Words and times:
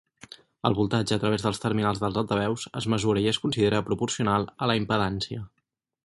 El 0.67 0.75
voltatge 0.77 1.17
a 1.17 1.21
través 1.23 1.43
dels 1.47 1.59
terminals 1.65 2.01
dels 2.03 2.17
altaveus 2.21 2.65
es 2.81 2.87
mesura 2.93 3.23
i 3.25 3.29
es 3.33 3.39
considera 3.43 3.83
proporcional 3.91 4.47
a 4.67 4.71
la 4.71 4.79
impedància. 4.81 5.43